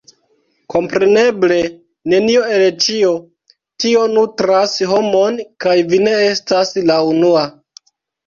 Kompreneble! 0.73 1.57
Nenio 2.13 2.45
el 2.55 2.63
ĉio 2.85 3.11
tio 3.85 4.01
nutras 4.15 4.73
homon, 4.93 5.37
kaj 5.65 5.75
vi 5.93 6.01
ne 6.07 6.15
estas 6.31 6.73
la 6.91 6.97
unua. 7.13 7.45